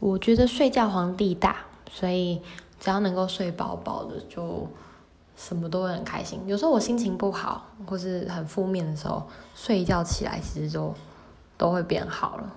[0.00, 1.56] 我觉得睡觉皇帝大
[1.92, 2.40] 所以
[2.80, 4.66] 只要能够睡饱饱的就
[5.36, 6.40] 什么都会很开心。
[6.46, 9.22] 有时候我心情不好或是很负面的时候
[9.54, 10.92] 睡一觉起来其实就
[11.56, 12.52] 都会变好了。